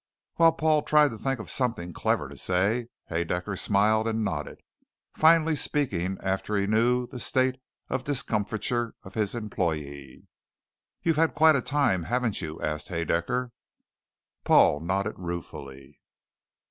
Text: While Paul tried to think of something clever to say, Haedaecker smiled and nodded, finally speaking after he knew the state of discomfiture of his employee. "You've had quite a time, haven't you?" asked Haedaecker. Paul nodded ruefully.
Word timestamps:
While 0.37 0.53
Paul 0.53 0.81
tried 0.81 1.11
to 1.11 1.17
think 1.19 1.39
of 1.39 1.51
something 1.51 1.93
clever 1.93 2.27
to 2.27 2.35
say, 2.35 2.87
Haedaecker 3.11 3.55
smiled 3.55 4.07
and 4.07 4.25
nodded, 4.25 4.59
finally 5.15 5.55
speaking 5.55 6.17
after 6.23 6.55
he 6.55 6.65
knew 6.65 7.05
the 7.05 7.19
state 7.19 7.57
of 7.87 8.03
discomfiture 8.03 8.95
of 9.03 9.13
his 9.13 9.35
employee. 9.35 10.25
"You've 11.03 11.17
had 11.17 11.35
quite 11.35 11.55
a 11.55 11.61
time, 11.61 12.05
haven't 12.05 12.41
you?" 12.41 12.59
asked 12.63 12.87
Haedaecker. 12.87 13.51
Paul 14.43 14.79
nodded 14.79 15.13
ruefully. 15.19 15.99